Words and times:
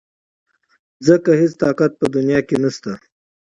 ځکه 1.07 1.29
هېڅ 1.39 1.53
طاقت 1.63 1.91
په 1.99 2.05
دنيا 2.15 2.39
کې 2.47 2.55
نشته. 2.63 2.91